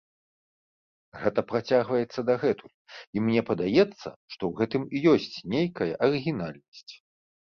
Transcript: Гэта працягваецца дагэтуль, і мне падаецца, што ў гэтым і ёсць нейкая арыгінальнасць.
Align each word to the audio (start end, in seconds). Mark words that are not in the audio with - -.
Гэта 1.25 1.39
працягваецца 1.51 2.19
дагэтуль, 2.31 2.73
і 3.17 3.25
мне 3.27 3.41
падаецца, 3.49 4.07
што 4.35 4.41
ў 4.53 4.63
гэтым 4.63 4.83
і 4.95 5.03
ёсць 5.15 5.35
нейкая 5.57 5.91
арыгінальнасць. 6.09 6.93